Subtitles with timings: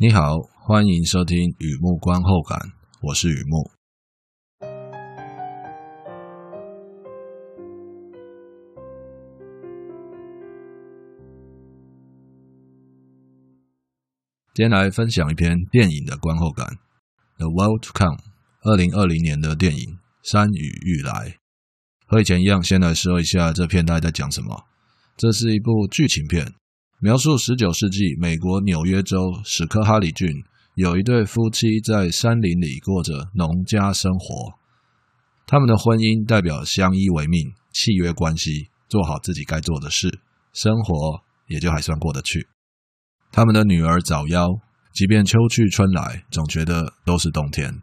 [0.00, 2.56] 你好，欢迎收听雨木观后感，
[3.00, 3.68] 我是雨木。
[14.54, 16.64] 今天来分享一篇电影的观后感，
[17.38, 18.16] 《The World to Come》，
[18.62, 19.82] 二零二零年的电影
[20.22, 21.10] 《山雨欲来》。
[22.06, 24.64] 和以前一样，先来说一下这片大概在讲什么。
[25.16, 26.54] 这是一部剧情片。
[27.00, 30.28] 描述十九世纪美国纽约州史科哈里郡
[30.74, 34.58] 有一对夫妻在山林里过着农家生活，
[35.46, 40.18] 他们的婚姻代表相依为命、契约关系，做好自己该做的事，
[40.52, 42.48] 生活也就还算过得去。
[43.30, 44.58] 他们的女儿早夭，
[44.92, 47.80] 即便秋去春来，总觉得都是冬天。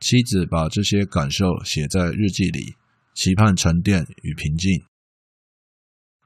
[0.00, 2.76] 妻子把这些感受写在日记里，
[3.14, 4.82] 期盼沉淀与平静。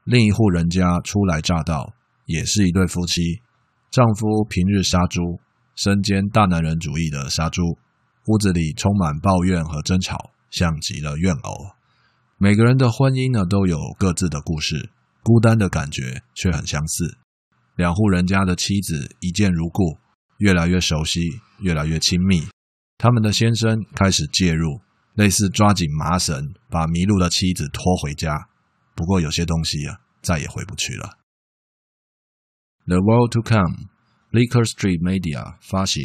[0.03, 1.93] 另一户人家初来乍到，
[2.25, 3.41] 也是一对夫妻。
[3.91, 5.39] 丈夫平日杀猪，
[5.75, 7.61] 身兼大男人主义的杀猪，
[8.27, 11.71] 屋子里充满抱怨和争吵，像极了怨偶。
[12.37, 14.89] 每个人的婚姻呢，都有各自的故事，
[15.23, 17.17] 孤单的感觉却很相似。
[17.75, 19.97] 两户人家的妻子一见如故，
[20.37, 21.21] 越来越熟悉，
[21.59, 22.47] 越来越亲密。
[22.97, 24.81] 他们的先生开始介入，
[25.15, 28.47] 类似抓紧麻绳，把迷路的妻子拖回家。
[28.99, 31.19] 不过有些东西啊，再也回不去了。
[32.85, 36.03] The World to Come，Bleecker Street Media 发行。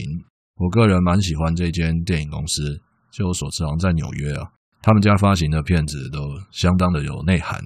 [0.55, 4.53] 我个人蛮喜欢这间电影公司，就我所知，好像在纽约啊。
[4.81, 6.21] 他们家发行的片子都
[6.53, 7.61] 相当的有内涵。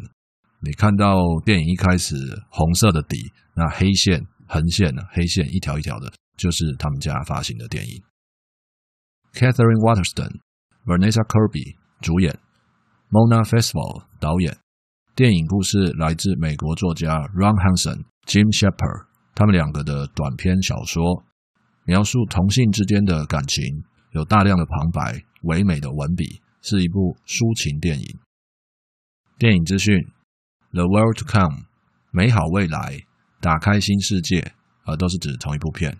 [0.60, 2.14] 你看到电影一开始
[2.48, 4.90] 红色的底，那黑线、横线？
[5.12, 8.02] 黑线一条一条的，就是他们家发行的电影。
[9.34, 10.40] Katherine Waterston、
[10.86, 12.38] Vanessa Kirby 主演
[13.10, 14.56] ，Mona Festival 导演。
[15.18, 21.24] 电影故事来自美国作家 Ron Hansen、Jim Shepard 他们两个的短篇小说，
[21.86, 23.82] 描述同性之间的感情，
[24.12, 28.06] 有大量的旁白、唯美的文笔，是一部抒情电影。
[29.40, 29.98] 电影资讯
[30.70, 31.66] ：The World to Come，
[32.12, 33.02] 美好未来，
[33.40, 34.52] 打开新世界，
[34.84, 35.98] 而都是指同一部片。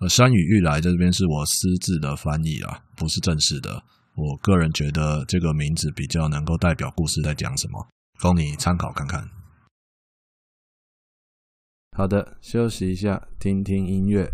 [0.00, 3.84] 而山雨欲来在这边是我私自的翻译啊，不是正式的。
[4.16, 7.86] 我个人觉得这个名字比较能够代表故事在讲什么。
[8.20, 9.28] 供你参考看看。
[11.96, 14.30] 好的，休息一下，听听音乐。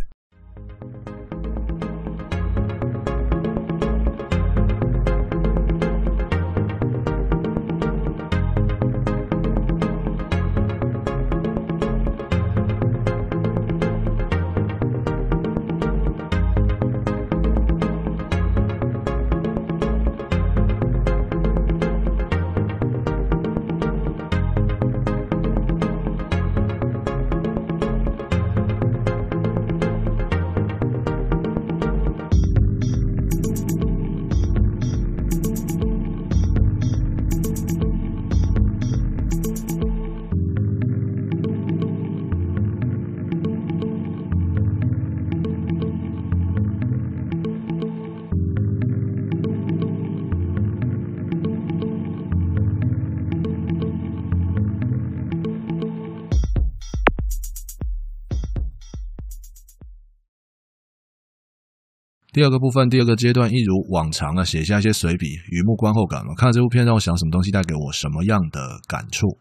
[62.36, 66.34] 第二个部分，第二个阶段，一如往常啊，写下一些随笔，雨木观后感嘛。
[66.34, 69.38] 看了这部片，让我想什么东西带给我什么样的感触？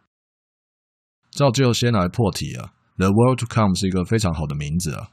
[1.29, 5.09] 照旧先来破题啊，《The World to Come》是一个非常好的名字啊，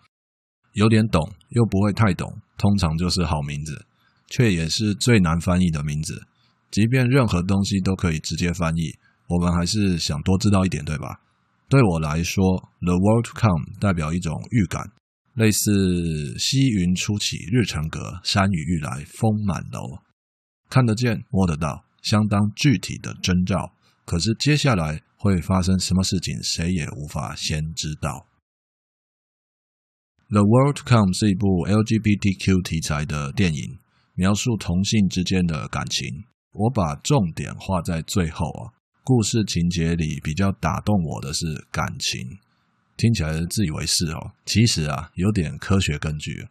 [0.75, 3.85] 有点懂又不会太懂，通常就是好名字，
[4.29, 6.23] 却也是最难翻译的名字。
[6.71, 8.95] 即便任何东西都可以直接翻译，
[9.27, 11.19] 我们还是想多知道一点，对吧？
[11.69, 12.45] 对我来说，
[12.87, 14.93] 《The World to Come》代表一种预感。
[15.35, 20.03] 类似西云初起，日成阁，山雨欲来，风满楼，
[20.69, 23.75] 看得见，摸得到，相当具体的征兆。
[24.05, 28.27] 可是接下来会发生什么事情，谁也无法先知道。
[30.35, 33.79] 《The World to Come》是一部 LGBTQ 题材的电影，
[34.15, 36.25] 描述同性之间的感情。
[36.53, 38.73] 我把重点画在最后啊，
[39.03, 42.39] 故事情节里比较打动我的是感情。
[43.03, 46.47] 听起来自以为是哦，其实啊有点科学根据。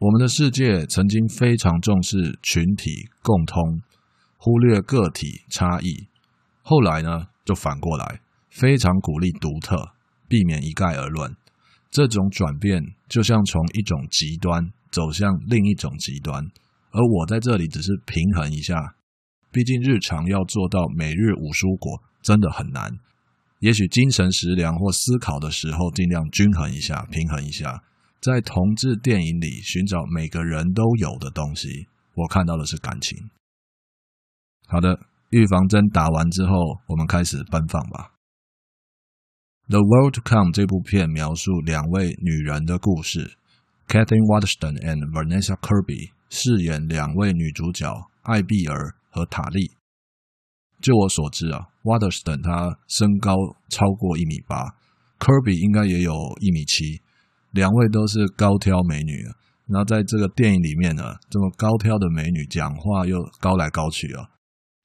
[0.00, 3.80] 我们的世界曾经非常重视群体共通，
[4.36, 6.08] 忽略个体差异。
[6.62, 8.20] 后来呢，就反过来，
[8.50, 9.92] 非常鼓励独特，
[10.26, 11.36] 避免一概而论。
[11.88, 16.44] 这种转变就像从一种极端走向另一种极端，
[16.90, 18.96] 而我在这里只是平衡一下。
[19.52, 22.90] 毕竟日常要做到每日五蔬果，真的很难。
[23.62, 27.84] 也许精神食粮或思考的时候，尽量均衡一下、平衡一下。
[28.20, 33.30] 在同志电影里寻找每个人都有的东西，我看到的是感情。
[34.66, 34.98] 好的，
[35.30, 38.14] 预防针打完之后，我们开始奔放吧。
[39.70, 43.38] 《The World to Come》这部片描述两位女人的故事
[43.86, 47.86] ，Katherine Waterston and Vanessa Kirby 饰演两位女主角
[48.22, 49.70] 艾碧儿和塔莉。
[50.80, 53.36] 就我所知啊，Waterston 她身高
[53.68, 54.56] 超过一米八
[55.18, 57.00] ，Kirby 应该也有一米七。
[57.52, 59.24] 两位都是高挑美女，
[59.66, 64.24] 然后在这个电影里面呢，这么高挑的美女讲话又高来高去啊，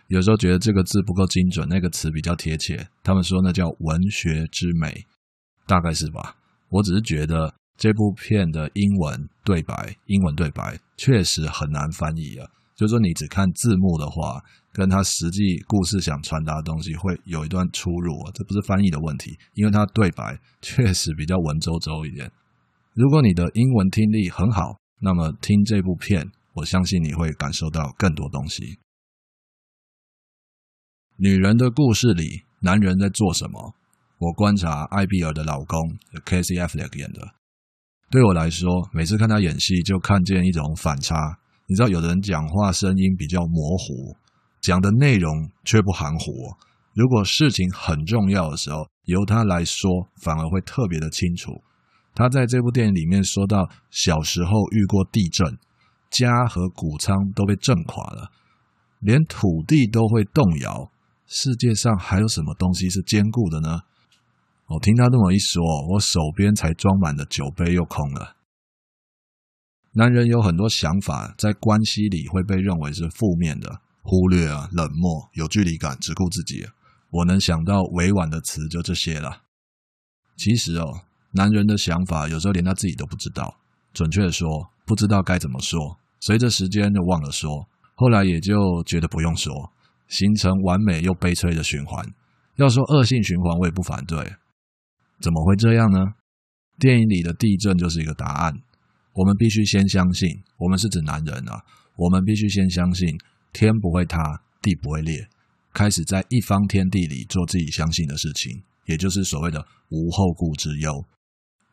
[0.08, 2.88] 有时候觉得这个字不够精准，那个词比较贴切。
[3.04, 5.06] 他们说那叫文学之美，
[5.66, 6.36] 大概是吧？
[6.70, 12.50] 我只是觉得这部片的英文对白，英文对白确实很难翻译啊。
[12.76, 14.44] 就是说你只看字幕的话，
[14.78, 18.32] 跟他实际故事想传达的东西会有一段出入啊。
[18.36, 22.32] 这不是翻译的问题，因为他对白确实比较文绉绉一点。
[22.94, 28.78] 如果你的英文听力很好，那么听这部片，我相信你会感受到更多东西。
[31.16, 33.74] 女人的故事里，男人在做什么？
[34.20, 35.80] 我观察艾比尔的老公
[36.26, 36.56] K.C.
[36.56, 37.34] Affleck 演的，
[38.12, 41.40] 对我来说，每次看他演戏，就看见一种反差。
[41.68, 44.16] 你知道，有的人讲话声音比较模糊，
[44.68, 46.54] 讲的内容却不含糊。
[46.94, 51.64] 如果事情很重要的时候，由他来说，反而会特别的清楚。
[52.14, 55.58] 他在这部电影里面说到，小时候遇过地震，
[56.10, 58.30] 家和谷仓都被震垮了，
[59.00, 60.92] 连土地都会动摇。
[61.28, 63.84] 世界上还有什么东西是坚固的呢？
[64.68, 68.36] 我听他这么一说，我手边才装满的酒杯又空了。
[69.94, 76.66] 男人有很多想法，在关系里会被认为是负面的，忽略啊，冷漠，有距离感，只顾自己。
[77.12, 79.44] 我能想到委婉的词就这些了。
[80.36, 81.02] 其实哦。
[81.32, 83.60] 男人的想法有时候连他自己都不知道，
[83.94, 84.48] 准确的说，
[84.86, 86.00] 不知道该怎么说。
[86.22, 89.72] 随着时间就忘了说，后来也就觉得不用说，
[90.08, 92.04] 形成完美又悲催的循环。
[92.56, 94.18] 要说恶性循环，我也不反对。
[95.20, 96.16] 怎么会这样呢？
[96.80, 98.54] 电影里的地震就是一个答案。
[99.14, 101.62] 我们必须先相信，我们是指男人啊，
[101.98, 103.16] 我们必须先相信
[103.54, 105.28] 天不会塌，地不会裂，
[105.74, 111.06] 开始在一方天地里做自己相信的事情，也就是所谓的无后顾之忧。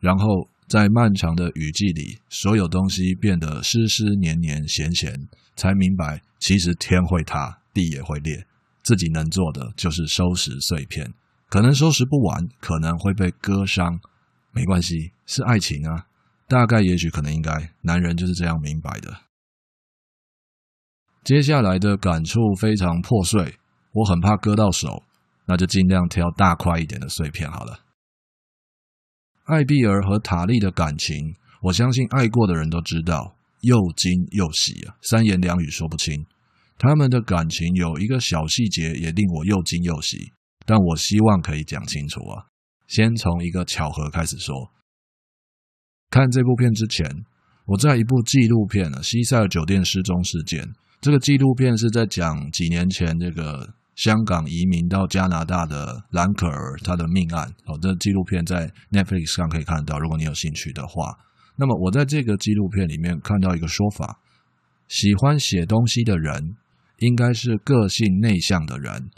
[0.01, 8.47] 然后在漫长的雨季里，所有东西变得湿湿黏黏咸咸，才明白其实天会塌，地也会裂。
[8.83, 11.13] 自己能做的就是收拾碎片，
[11.49, 13.99] 可能收拾不完，可能会被割伤，
[14.53, 16.07] 没关系，是爱情啊。
[16.47, 19.11] 大概、也许、可能、应该，男人就是这样明白的。
[21.25, 23.57] 接下来的感触非常破碎，
[23.93, 25.03] 我很怕割到手，
[25.47, 27.81] 那就尽量挑大块一点的碎片好了。
[29.45, 36.27] 艾碧儿和塔莉的感情，我相信爱过的人都知道，又惊又喜啊，三言两语说不清。
[36.77, 40.31] 他们的感情有一个小细节也令我又惊又喜，
[40.67, 42.47] 但我希望可以讲清楚啊。
[42.87, 44.71] 先从一个巧合开始说。
[46.11, 47.25] 看这部片之前，
[47.65, 50.63] 我在一部纪录片《西塞尔酒店失踪事件》，
[51.05, 53.75] 这个纪录片是在讲几年前这个。
[53.95, 57.47] 香港移民到加拿大的兰可儿，他的命案。
[57.65, 60.01] 好，这纪录片在 Netflix 上可以看到。
[60.01, 61.17] 如果你有兴趣的话，
[61.55, 64.19] 那么我在这个纪录片里面看到一个说法：
[64.89, 66.57] 喜欢写东西的人
[66.99, 69.11] 应该是个性内向的人。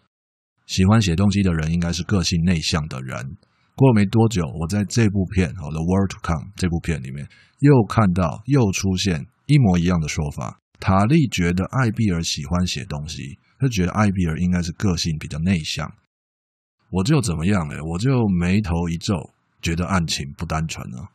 [0.66, 3.38] 喜欢写东西的人应该是个性内向的人。
[3.74, 7.26] 过了没多久，我在这部片《The World to Come》这部片里面
[7.60, 10.60] 又看到又出现一模一样的说法。
[10.78, 13.38] 塔莉觉得艾比尔喜欢写东西。
[13.58, 15.90] 他觉得艾比尔应该是个性比较内向，
[16.90, 17.82] 我就怎么样呢？
[17.82, 19.30] 我就眉头一皱，
[19.62, 21.08] 觉得案情不单纯啊。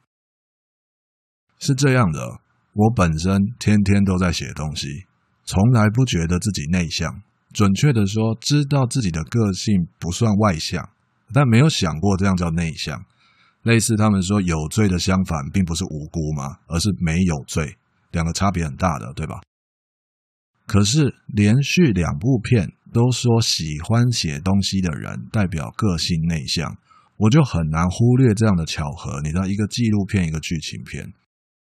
[1.59, 2.41] 是这样的，
[2.73, 5.05] 我本身天天都在写东西，
[5.45, 7.21] 从来不觉得自己内向。
[7.53, 10.89] 准确的说，知道自己的个性不算外向，
[11.31, 13.05] 但没有想过这样叫内向。
[13.61, 17.77] 类似他们说有罪的相反，并不是无辜嘛，而是没有罪，
[18.09, 19.39] 两个差别很大的，对吧？
[20.71, 26.77] 可是连续两部片都说喜欢写东西的人代表个性内向，
[27.17, 29.19] 我就很难忽略这样的巧合。
[29.21, 31.11] 你知道，一个纪录片，一个剧情片，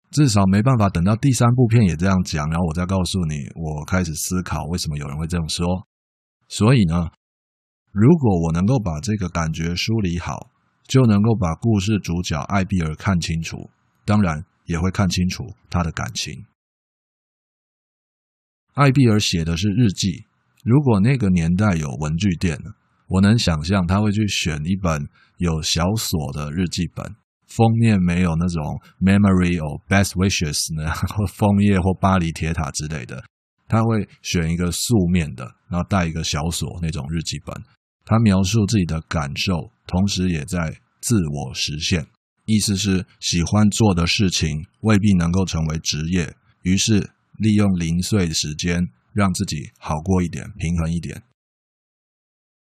[0.10, 5.88] 至少没办法等到第三部片也这样讲，然后我再告诉你，我开始思考为什么有人会这样说。
[6.48, 7.12] 所以呢，
[7.92, 10.50] 如果我能够把这个感觉梳理好，
[10.88, 13.70] 就能够把故事主角艾比尔看清楚，
[14.06, 16.46] 当然也会看清楚他的感情。
[18.78, 20.26] 艾碧尔写的是日记。
[20.64, 22.60] 如果那个年代有文具店，
[23.08, 25.04] 我能想象他会去选一本
[25.38, 27.04] 有小锁的日记本，
[27.48, 28.64] 封面没有那种
[29.02, 33.24] memory or best wishes 呢，或枫叶或巴黎铁塔之类的，
[33.68, 37.60] 他会选一个素面的，然后带一个小锁那种日记本。
[38.06, 42.06] 他描述自己的感受，同时也在自我实现。
[42.46, 51.24] 意思是喜欢做的事情未必能够成为职业，于是利用零碎的时间让自己好过一点，平衡一点。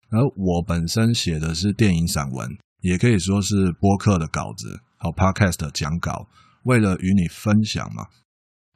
[0.09, 6.27] 而我本身写的是电影散文，也可以说是播客的稿子，好 podcast 讲稿，
[6.63, 8.07] 为了与你分享嘛。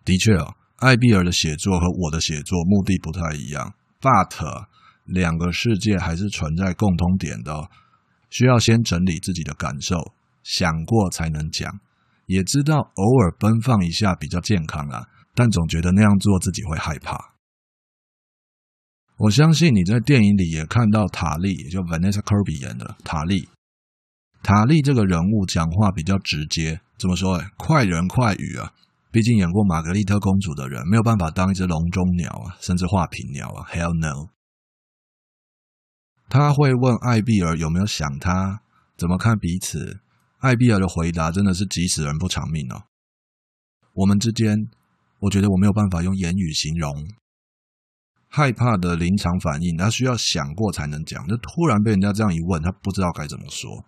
[0.06, 4.68] 的确哦，艾比尔的写作和我的写作目的不太一样，but
[5.04, 7.70] 两个世界还是存在共通点的哦，
[8.30, 10.14] 需要先整理自己的感受。
[10.44, 11.80] 想过才能讲，
[12.28, 17.36] 也知道偶尔奔放一下比较健康啊，但总觉得那样做自己会害怕。
[19.18, 23.48] 我相信你在电影里也看到塔莉，也就 Vanessa Kirby 演的塔莉。
[24.42, 27.38] 塔莉这个人物讲话比较直接，怎么说？
[27.38, 28.74] 哎，快人快语啊！
[29.12, 34.30] 毕竟演过玛格丽特公主的人没有办法当一只笼中鸟啊，甚至画屏鸟啊，Hell no！
[36.28, 38.62] 他会问艾碧儿有没有想他，
[38.98, 40.02] 怎么看彼此。
[40.40, 42.84] 艾碧儿的回答真的是急死人不偿命哦。
[43.94, 44.68] 我们之间，
[45.26, 46.94] 我觉得我没有办法用言语形容
[48.30, 51.26] 害怕的临场反应，他需要想过才能讲。
[51.28, 53.86] 就突然被人家这样一问，他不知道该怎么说。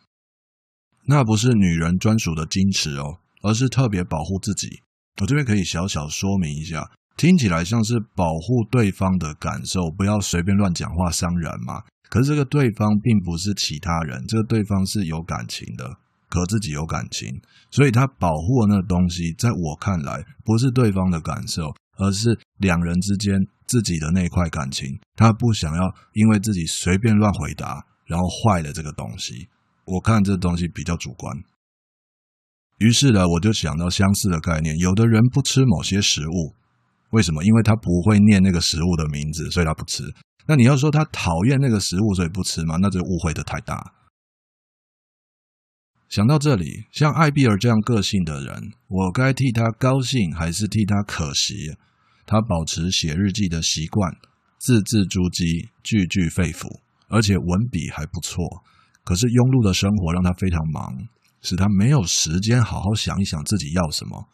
[1.06, 4.82] 那不是女人专属的矜持哦，而是特别保护自己。
[5.22, 11.84] 我这边可以小小说明一下，听起来像是保护对方的感受，不要随便乱讲话伤人嘛。
[12.10, 15.98] 可是这个对方并不是其他人，这个对方是有感情的。
[16.30, 17.42] 可自己有感情，
[17.72, 23.34] 所以他保护的那个东西，在我看来不是对方的感受，而是两人之间
[23.66, 25.00] 自己的那块感情。
[25.16, 29.48] 他不想要因为自己随便乱回答，然后坏了这个东西。
[29.86, 31.34] 我看这东西比较主观。
[32.80, 36.54] 于是呢，我就想到相似的概念：有的人不吃某些食物，
[37.12, 37.44] 为什么？
[37.44, 40.04] 因为他不会念那个食物的名字，所以他不吃。
[40.46, 42.78] 那你要说他讨厌那个食物，所以不吃吗？
[42.82, 43.94] 那就误会的太大。
[46.10, 51.76] 想到这里，像艾比尔这样个性的人，我该替他高兴还是替他可惜？
[52.26, 54.12] 他保持写日记的习惯，
[54.58, 58.64] 字字珠玑，句句肺腑，而且文笔还不错。
[59.04, 61.08] 可是庸碌的生活让他非常忙，
[61.42, 64.28] 使他没有时间好好想一想自己要什么。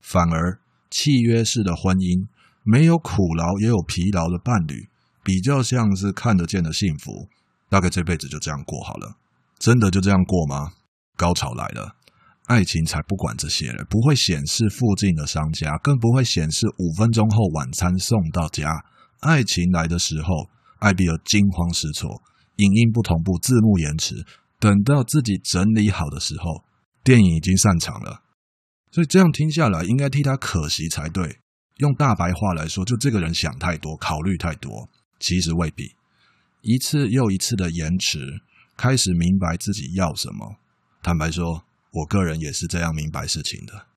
[0.00, 2.26] 反而契约式的婚姻，
[2.64, 4.88] 没有苦劳也有疲劳的伴侣，
[5.22, 7.28] 比较像是看得见的幸福，
[7.68, 9.19] 大概这辈子就这样过好了。
[9.60, 10.72] 真的就这样过吗？
[11.16, 11.94] 高潮来了，
[12.46, 18.72] 爱情才不管这些了，不会显示附近的商家，更不会显示五分钟后晚餐送到家。
[19.20, 20.48] 爱情来的时候，
[20.78, 22.22] 艾比尔惊慌失措，
[22.56, 24.24] 影音不同步，字幕延迟。
[24.58, 26.64] 等到自己整理好的时候，
[27.04, 28.22] 电影已经散场了。
[28.90, 31.38] 所以这样听下来，应该替他可惜才对。
[31.76, 34.88] 用大白话来说，就这个人想太多，考虑太多。
[35.18, 35.84] 其实未必，
[36.62, 38.40] 一次又一次的延迟。
[38.80, 40.56] 开始明白自己要什么。
[41.02, 43.88] 坦白说，我个人也是这样明白事情的。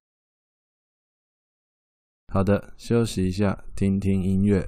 [2.27, 4.67] 好的，休息一下，听听音乐。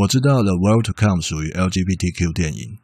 [0.00, 2.78] 我知道《The World to Come》属于 LGBTQ 电影，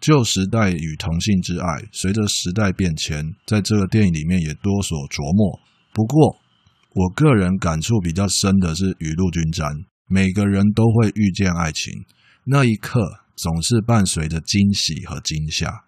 [0.00, 5.60] 旧时代与同性之爱，随着时代变迁，在这个电影里面也多所琢磨。
[5.94, 6.38] 不过，
[6.90, 9.70] 我个人感触比较深的是雨露均沾，
[10.08, 11.92] 每个人都会遇见爱情，
[12.42, 12.98] 那一刻
[13.36, 15.84] 总是伴随着惊喜和惊吓。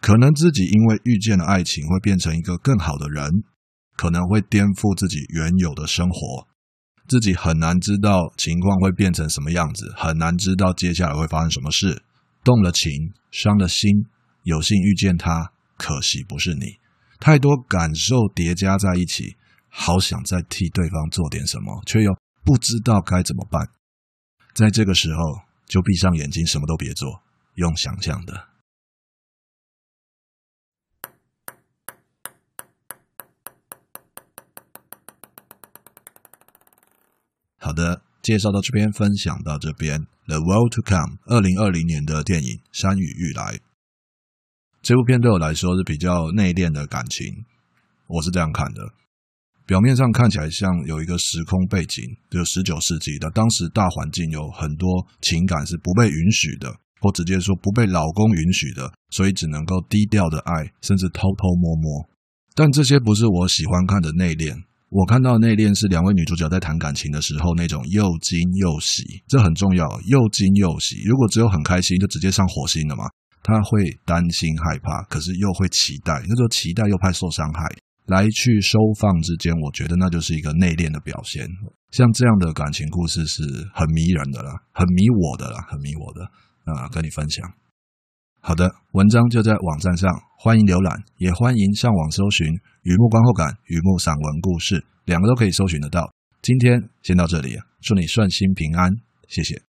[0.00, 3.42] 可能自己因为遇见了爱情，会变成一个更好的人，
[3.96, 6.46] 可能会颠覆自己原有的生活。
[7.08, 12.02] 自己很难知道情况会变成什么样子，很难知道接下来会发生什么事。
[12.44, 14.06] 动了情，伤了心，
[14.44, 16.78] 有幸遇见他，可惜不是你。
[17.18, 19.36] 太多感受叠加在一起，
[19.68, 23.68] 好想再替对方做点什么，却又不知道该怎么办。
[24.54, 27.22] 在这个时候，就闭上眼睛，什么都别做，
[27.54, 28.55] 用想象的。
[37.66, 40.06] 好的，介绍到这边，分享到这边。
[40.26, 43.42] The World to Come，二零二零年的电影《山雨欲来》。
[44.82, 47.26] 这部片对我来说是比较内敛的感情，
[48.06, 48.94] 我是这样看的。
[49.66, 62.08] 表面上看起来像有一个时空背景，就十九世纪的，当时大环境有很多情感是不被允许的，或直接说不被老公允许的，所以只能够低调的爱，甚至偷偷摸摸。
[62.54, 64.62] 但这些不是我喜欢看的内敛。
[64.96, 71.02] 我看到的内敛是两位女主角在谈感情的时候那种又惊又喜，这很重要，又惊又喜。
[71.04, 73.04] 如果只有很开心，就直接上火星了嘛。
[73.42, 77.68] 他会担心害怕，可是又会期待，那就期待又怕受伤害，
[78.06, 81.46] 来去收放之间，我觉得那就是一个内敛的表现。
[81.90, 83.42] 像这样的感情故事是
[83.74, 86.24] 很迷人的啦，很迷我的啦，很迷我的
[86.72, 87.44] 啊，跟你分享。
[88.48, 92.46] 好的，文章就在网站上，欢迎浏览，也欢迎上网搜寻
[92.86, 96.08] “雨幕观后感”“雨幕散文故事”，两个都可以搜寻得到。
[96.42, 98.94] 今天先到这里，祝你顺心平安，
[99.26, 99.65] 谢谢。